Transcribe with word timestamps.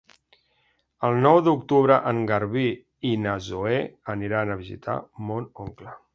El 1.09 1.17
nou 1.25 1.41
d'octubre 1.47 1.97
en 2.13 2.21
Garbí 2.31 2.65
i 3.11 3.13
na 3.27 3.37
Zoè 3.51 3.77
aniran 4.17 4.55
a 4.55 4.59
visitar 4.65 4.99
mon 5.29 5.49
oncle. 5.69 5.97